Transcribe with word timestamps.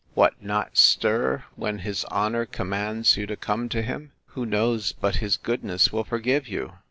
What! 0.15 0.41
not 0.43 0.79
stir, 0.79 1.43
when 1.55 1.77
his 1.77 2.05
honour 2.05 2.47
commands 2.47 3.17
you 3.17 3.27
to 3.27 3.35
come 3.35 3.69
to 3.69 3.83
him!—Who 3.83 4.47
knows 4.47 4.93
but 4.93 5.17
his 5.17 5.37
goodness 5.37 5.93
will 5.93 6.03
forgive 6.05 6.47
you? 6.47 6.73